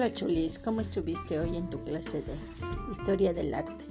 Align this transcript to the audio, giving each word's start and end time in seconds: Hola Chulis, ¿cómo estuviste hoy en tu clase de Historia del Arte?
Hola 0.00 0.14
Chulis, 0.14 0.58
¿cómo 0.58 0.80
estuviste 0.80 1.38
hoy 1.38 1.58
en 1.58 1.68
tu 1.68 1.84
clase 1.84 2.22
de 2.22 2.32
Historia 2.90 3.34
del 3.34 3.52
Arte? 3.52 3.84